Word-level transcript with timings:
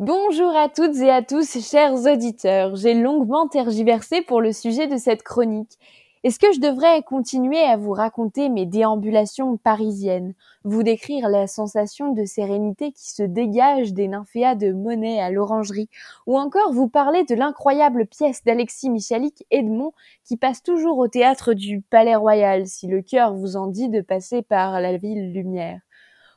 Bonjour 0.00 0.56
à 0.56 0.70
toutes 0.70 0.96
et 0.96 1.10
à 1.10 1.20
tous, 1.20 1.60
chers 1.60 1.92
auditeurs. 1.92 2.74
J'ai 2.74 2.94
longuement 2.94 3.48
tergiversé 3.48 4.22
pour 4.22 4.40
le 4.40 4.50
sujet 4.50 4.86
de 4.86 4.96
cette 4.96 5.22
chronique. 5.22 5.78
Est-ce 6.24 6.38
que 6.38 6.50
je 6.54 6.58
devrais 6.58 7.02
continuer 7.02 7.60
à 7.60 7.76
vous 7.76 7.92
raconter 7.92 8.48
mes 8.48 8.64
déambulations 8.64 9.58
parisiennes, 9.58 10.32
vous 10.64 10.82
décrire 10.82 11.28
la 11.28 11.46
sensation 11.46 12.14
de 12.14 12.24
sérénité 12.24 12.92
qui 12.92 13.10
se 13.10 13.22
dégage 13.22 13.92
des 13.92 14.08
nymphéas 14.08 14.54
de 14.54 14.72
Monet 14.72 15.20
à 15.20 15.30
l'orangerie, 15.30 15.90
ou 16.26 16.38
encore 16.38 16.72
vous 16.72 16.88
parler 16.88 17.24
de 17.24 17.34
l'incroyable 17.34 18.06
pièce 18.06 18.42
d'Alexis 18.42 18.88
Michalik 18.88 19.44
Edmond 19.50 19.92
qui 20.24 20.38
passe 20.38 20.62
toujours 20.62 20.96
au 20.96 21.08
théâtre 21.08 21.52
du 21.52 21.82
Palais 21.82 22.16
Royal 22.16 22.66
si 22.66 22.86
le 22.86 23.02
cœur 23.02 23.34
vous 23.34 23.56
en 23.56 23.66
dit 23.66 23.90
de 23.90 24.00
passer 24.00 24.40
par 24.40 24.80
la 24.80 24.96
ville 24.96 25.34
lumière? 25.34 25.82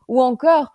Ou 0.10 0.22
encore 0.22 0.74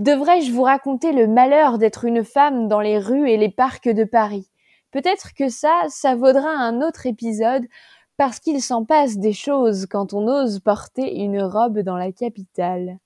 Devrais-je 0.00 0.50
vous 0.50 0.62
raconter 0.62 1.12
le 1.12 1.26
malheur 1.26 1.76
d'être 1.76 2.06
une 2.06 2.24
femme 2.24 2.68
dans 2.68 2.80
les 2.80 2.98
rues 2.98 3.28
et 3.28 3.36
les 3.36 3.50
parcs 3.50 3.86
de 3.86 4.04
Paris? 4.04 4.50
Peut-être 4.92 5.34
que 5.34 5.50
ça, 5.50 5.82
ça 5.88 6.14
vaudra 6.14 6.48
un 6.48 6.80
autre 6.80 7.04
épisode, 7.04 7.66
parce 8.16 8.40
qu'il 8.40 8.62
s'en 8.62 8.86
passe 8.86 9.18
des 9.18 9.34
choses 9.34 9.84
quand 9.84 10.14
on 10.14 10.26
ose 10.26 10.60
porter 10.60 11.16
une 11.16 11.42
robe 11.42 11.80
dans 11.80 11.98
la 11.98 12.12
capitale. 12.12 12.96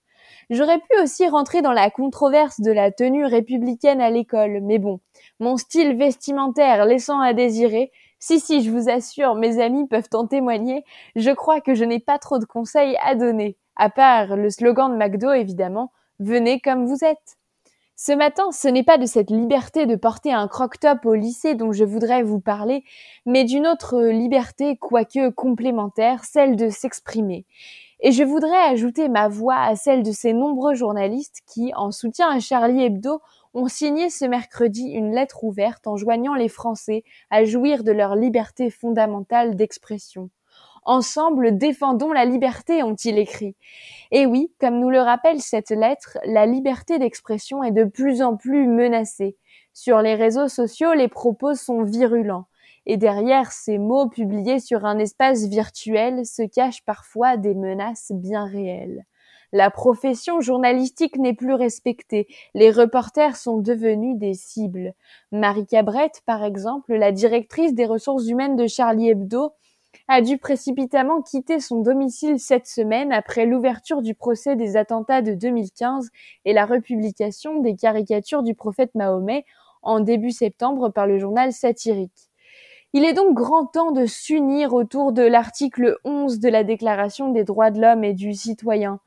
J'aurais 0.51 0.79
pu 0.79 1.03
aussi 1.03 1.27
rentrer 1.27 1.63
dans 1.63 1.73
la 1.73 1.91
controverse 1.91 2.61
de 2.61 2.71
la 2.71 2.93
tenue 2.93 3.27
républicaine 3.27 4.01
à 4.01 4.11
l'école, 4.11 4.61
mais 4.63 4.79
bon, 4.79 5.01
mon 5.41 5.57
style 5.57 5.97
vestimentaire 5.97 6.85
laissant 6.85 7.19
à 7.19 7.33
désirer, 7.33 7.91
si 8.21 8.39
si, 8.39 8.63
je 8.63 8.71
vous 8.71 8.89
assure, 8.89 9.35
mes 9.35 9.61
amis 9.61 9.89
peuvent 9.89 10.11
en 10.13 10.29
témoigner, 10.29 10.85
je 11.17 11.33
crois 11.33 11.61
que 11.61 11.75
je 11.75 11.83
n'ai 11.83 11.99
pas 11.99 12.21
trop 12.21 12.39
de 12.39 12.45
conseils 12.45 12.97
à 13.05 13.17
donner, 13.17 13.57
à 13.75 13.91
part 13.91 14.37
le 14.37 14.49
slogan 14.49 14.93
de 14.93 14.97
McDo 14.97 15.33
évidemment, 15.33 15.91
Venez 16.21 16.61
comme 16.61 16.87
vous 16.87 17.05
êtes. 17.05 17.39
Ce 17.97 18.13
matin, 18.13 18.51
ce 18.53 18.69
n'est 18.69 18.85
pas 18.85 18.99
de 18.99 19.07
cette 19.07 19.31
liberté 19.31 19.87
de 19.87 19.97
porter 19.97 20.33
un 20.33 20.47
croc-top 20.47 21.05
au 21.07 21.15
lycée 21.15 21.55
dont 21.55 21.73
je 21.73 21.85
voudrais 21.85 22.23
vous 22.23 22.41
parler, 22.41 22.85
mais 23.27 23.45
d'une 23.45 23.67
autre 23.67 24.01
liberté, 24.01 24.77
quoique 24.77 25.31
complémentaire, 25.31 26.25
celle 26.25 26.57
de 26.57 26.71
s'exprimer. 26.71 27.47
Et 28.01 28.13
je 28.13 28.23
voudrais 28.23 28.63
ajouter 28.69 29.09
ma 29.09 29.29
voix 29.29 29.59
à 29.59 29.77
celle 29.77 30.03
de 30.03 30.13
ces 30.13 30.33
nombreux 30.33 30.75
journalistes 30.75 31.43
qui, 31.47 31.73
en 31.75 31.91
soutien 31.91 32.29
à 32.29 32.39
Charlie 32.39 32.85
Hebdo, 32.85 33.21
ont 33.55 33.69
signé 33.69 34.11
ce 34.11 34.25
mercredi 34.25 34.91
une 34.91 35.15
lettre 35.15 35.43
ouverte 35.43 35.87
en 35.87 35.97
joignant 35.97 36.35
les 36.35 36.49
Français 36.49 37.03
à 37.31 37.45
jouir 37.45 37.83
de 37.83 37.93
leur 37.93 38.15
liberté 38.17 38.71
fondamentale 38.71 39.57
d'expression. 39.57 40.31
Ensemble, 40.87 41.57
défendons 41.57 42.13
la 42.13 42.27
liberté, 42.27 42.83
ont-ils 42.83 43.19
écrit. 43.19 43.57
Et 44.11 44.27
oui, 44.27 44.53
comme 44.61 44.81
nous 44.81 44.91
le 44.91 45.01
rappelle 45.01 45.41
cette 45.41 45.71
lettre, 45.71 46.19
la 46.25 46.45
liberté 46.45 46.99
d'expression 46.99 47.63
est 47.63 47.73
de 47.73 47.85
plus 47.85 48.21
en 48.21 48.37
plus 48.37 48.67
menacée. 48.67 49.37
Sur 49.73 50.03
les 50.03 50.15
réseaux 50.15 50.49
sociaux, 50.49 50.93
les 50.93 51.09
propos 51.09 51.55
sont 51.55 51.83
virulents. 51.83 52.47
Et 52.87 52.99
derrière 52.99 53.51
ces 53.51 53.79
mots 53.79 54.09
publiés 54.09 54.61
sur 54.61 54.85
un 54.85 54.99
espace 54.99 55.47
virtuel 55.47 56.27
se 56.27 56.43
cachent 56.43 56.85
parfois 56.85 57.39
des 57.39 57.55
menaces 57.55 58.13
bien 58.13 58.45
réelles. 58.45 59.07
La 59.53 59.71
profession 59.71 60.41
journalistique 60.41 61.17
n'est 61.17 61.33
plus 61.33 61.55
respectée. 61.55 62.27
Les 62.55 62.71
reporters 62.71 63.37
sont 63.37 63.59
devenus 63.59 64.19
des 64.19 64.35
cibles. 64.35 64.95
Marie 65.33 65.67
Cabrette, 65.67 66.23
par 66.27 66.45
exemple, 66.45 66.93
la 66.95 67.13
directrice 67.13 67.73
des 67.73 67.87
ressources 67.87 68.27
humaines 68.27 68.57
de 68.57 68.67
Charlie 68.67 69.11
Hebdo, 69.11 69.53
a 70.09 70.21
dû 70.21 70.39
précipitamment 70.39 71.23
quitter 71.23 71.61
son 71.61 71.81
domicile 71.81 72.39
cette 72.39 72.67
semaine 72.67 73.13
après 73.13 73.47
l'ouverture 73.47 74.03
du 74.03 74.15
procès 74.15 74.57
des 74.57 74.77
attentats 74.77 75.23
de 75.23 75.35
2015 75.35 76.11
et 76.45 76.53
la 76.53 76.67
republication 76.67 77.61
des 77.61 77.77
caricatures 77.77 78.43
du 78.43 78.55
prophète 78.55 78.95
Mahomet 78.95 79.45
en 79.83 80.01
début 80.01 80.31
septembre 80.31 80.89
par 80.89 81.07
le 81.07 81.19
journal 81.19 81.53
satirique. 81.53 82.31
Il 82.93 83.05
est 83.05 83.13
donc 83.13 83.35
grand 83.35 83.67
temps 83.67 83.91
de 83.91 84.07
s'unir 84.07 84.73
autour 84.73 85.13
de 85.13 85.23
l'article 85.23 85.99
11 86.05 86.39
de 86.39 86.49
la 86.49 86.63
Déclaration 86.63 87.31
des 87.33 87.43
droits 87.43 87.71
de 87.71 87.81
l'homme 87.81 88.05
et 88.05 88.15
du 88.15 88.35
citoyen, 88.35 89.01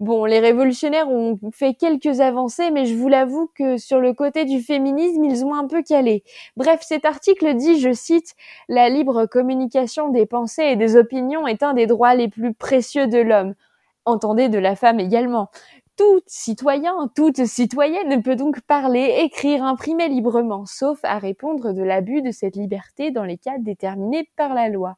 Bon, 0.00 0.24
les 0.24 0.38
révolutionnaires 0.40 1.10
ont 1.10 1.38
fait 1.52 1.74
quelques 1.74 2.20
avancées, 2.20 2.70
mais 2.70 2.86
je 2.86 2.94
vous 2.94 3.08
l'avoue 3.08 3.50
que 3.54 3.76
sur 3.76 4.00
le 4.00 4.14
côté 4.14 4.46
du 4.46 4.62
féminisme, 4.62 5.22
ils 5.24 5.44
ont 5.44 5.54
un 5.54 5.66
peu 5.66 5.82
calé. 5.82 6.24
Bref, 6.56 6.80
cet 6.82 7.04
article 7.04 7.54
dit, 7.54 7.78
je 7.80 7.92
cite, 7.92 8.34
La 8.68 8.88
libre 8.88 9.26
communication 9.26 10.08
des 10.08 10.24
pensées 10.24 10.64
et 10.64 10.76
des 10.76 10.96
opinions 10.96 11.46
est 11.46 11.62
un 11.62 11.74
des 11.74 11.86
droits 11.86 12.14
les 12.14 12.28
plus 12.28 12.54
précieux 12.54 13.08
de 13.08 13.18
l'homme. 13.18 13.54
Entendez 14.06 14.48
de 14.48 14.58
la 14.58 14.74
femme 14.74 15.00
également. 15.00 15.50
Tout 15.96 16.22
citoyen, 16.26 16.94
toute 17.14 17.44
citoyenne 17.44 18.22
peut 18.22 18.36
donc 18.36 18.62
parler, 18.62 19.18
écrire, 19.24 19.62
imprimer 19.64 20.08
librement, 20.08 20.64
sauf 20.64 20.98
à 21.02 21.18
répondre 21.18 21.74
de 21.74 21.82
l'abus 21.82 22.22
de 22.22 22.30
cette 22.30 22.56
liberté 22.56 23.10
dans 23.10 23.24
les 23.24 23.36
cas 23.36 23.58
déterminés 23.58 24.30
par 24.36 24.54
la 24.54 24.70
loi. 24.70 24.96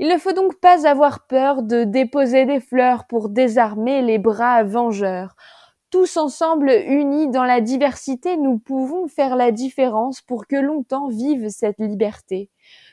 Il 0.00 0.06
ne 0.08 0.16
faut 0.16 0.32
donc 0.32 0.60
pas 0.60 0.86
avoir 0.86 1.26
peur 1.26 1.62
de 1.62 1.82
déposer 1.82 2.46
des 2.46 2.60
fleurs 2.60 3.06
pour 3.08 3.28
désarmer 3.28 4.00
les 4.00 4.18
bras 4.18 4.62
vengeurs. 4.62 5.34
Tous 5.90 6.16
ensemble, 6.16 6.70
unis 6.70 7.28
dans 7.28 7.42
la 7.42 7.60
diversité, 7.60 8.36
nous 8.36 8.58
pouvons 8.58 9.08
faire 9.08 9.34
la 9.34 9.50
différence 9.50 10.20
pour 10.20 10.46
que 10.46 10.54
longtemps 10.54 11.08
vive 11.08 11.48
cette 11.48 11.80
liberté. 11.80 12.48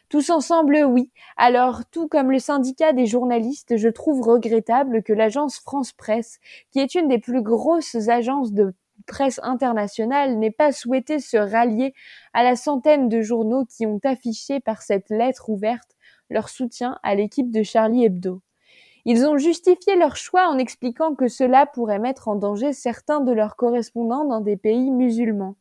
Tous 0.10 0.32
ensemble, 0.32 0.84
oui. 0.84 1.12
Alors, 1.38 1.82
tout 1.92 2.08
comme 2.08 2.32
le 2.32 2.40
syndicat 2.40 2.92
des 2.92 3.06
journalistes, 3.06 3.78
je 3.78 3.90
trouve 3.90 4.22
regrettable 4.22 5.04
que 5.04 5.14
l'agence 5.14 5.60
France 5.60 5.94
Presse, 5.94 6.40
qui 6.72 6.80
est 6.80 6.96
une 6.96 7.08
des 7.08 7.20
plus 7.20 7.44
grosses 7.44 8.08
agences 8.08 8.52
de 8.52 8.74
presse 9.06 9.40
internationale, 9.44 10.40
n'ait 10.40 10.50
pas 10.50 10.72
souhaité 10.72 11.20
se 11.20 11.38
rallier 11.38 11.94
à 12.34 12.44
la 12.44 12.56
centaine 12.56 13.10
de 13.10 13.22
journaux 13.22 13.66
qui 13.66 13.86
ont 13.86 14.00
affiché 14.04 14.60
par 14.60 14.82
cette 14.82 15.10
lettre 15.12 15.50
ouverte 15.50 15.95
leur 16.30 16.50
soutien 16.50 17.00
à 17.04 17.16
l'équipe 17.16 17.52
de 17.52 17.64
Charlie 17.64 18.06
Hebdo. 18.06 18.42
Ils 19.06 19.26
ont 19.26 19.38
justifié 19.38 19.96
leur 19.96 20.16
choix 20.16 20.48
en 20.48 20.58
expliquant 20.58 21.14
que 21.14 21.28
cela 21.28 21.66
pourrait 21.66 22.00
mettre 22.00 22.28
en 22.28 22.36
danger 22.36 22.74
certains 22.74 23.22
de 23.22 23.32
leurs 23.32 23.56
correspondants 23.56 24.26
dans 24.26 24.42
des 24.42 24.58
pays 24.58 24.90
musulmans. 24.90 25.56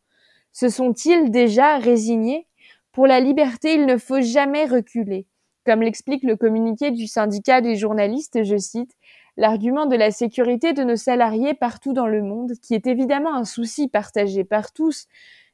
Se 0.53 0.69
sont-ils 0.69 1.31
déjà 1.31 1.79
résignés? 1.79 2.47
Pour 2.93 3.07
la 3.07 3.21
liberté, 3.21 3.75
il 3.75 3.87
ne 3.87 3.99
faut 3.99 4.21
jamais 4.21 4.65
reculer. 4.67 5.27
Comme 5.67 5.83
l'explique 5.83 6.23
le 6.23 6.37
communiqué 6.37 6.91
du 6.91 7.07
syndicat 7.07 7.61
des 7.61 7.77
journalistes, 7.77 8.45
je 8.45 8.57
cite, 8.57 8.95
L'argument 9.37 9.87
de 9.87 9.97
la 9.97 10.13
sécurité 10.13 10.73
de 10.75 10.85
nos 10.85 10.97
salariés 10.97 11.55
partout 11.55 11.93
dans 11.93 12.07
le 12.07 12.23
monde, 12.23 12.53
qui 12.63 12.75
est 12.75 12.87
évidemment 12.87 13.35
un 13.35 13.45
souci 13.45 13.89
partagé 13.89 14.45
par 14.45 14.73
tous, 14.73 15.09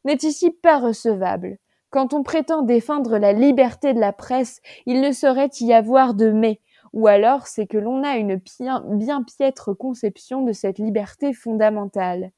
n'est 0.04 0.19
ici 0.22 0.50
pas 0.50 0.78
recevable. 0.78 1.56
Quand 1.90 2.14
on 2.14 2.22
prétend 2.22 2.62
défendre 2.62 3.18
la 3.18 3.32
liberté 3.32 3.92
de 3.94 4.00
la 4.00 4.12
presse, 4.12 4.62
il 4.86 5.00
ne 5.00 5.10
saurait 5.10 5.50
y 5.60 5.72
avoir 5.72 6.14
de 6.14 6.30
mais, 6.30 6.60
ou 6.92 7.08
alors 7.08 7.48
c'est 7.48 7.66
que 7.66 7.78
l'on 7.78 8.04
a 8.04 8.16
une 8.16 8.36
bien, 8.36 9.22
piètre 9.24 9.76
conception 9.76 10.42
de 10.42 10.52
cette 10.52 10.78
liberté 10.78 11.32
fondamentale. 11.32 12.30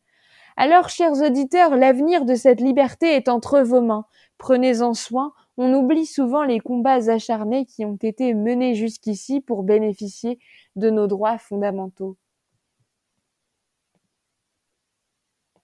Alors, 0.57 0.89
chers 0.89 1.21
auditeurs, 1.23 1.77
l'avenir 1.77 2.25
de 2.25 2.35
cette 2.35 2.61
liberté 2.61 3.15
est 3.15 3.29
entre 3.29 3.61
vos 3.61 3.83
mains. 3.83 4.07
Prenez-en 4.39 4.95
soin, 4.95 5.33
on 5.59 5.75
oublie 5.75 6.07
souvent 6.07 6.45
les 6.45 6.61
combats 6.61 7.11
acharnés 7.11 7.67
qui 7.67 7.85
ont 7.85 7.99
été 8.01 8.35
menés 8.35 8.75
jusqu'ici 8.75 9.41
pour 9.43 9.63
bénéficier 9.65 10.39
de 10.77 10.89
nos 10.89 11.07
droits 11.07 11.39
fondamentaux. 11.39 12.17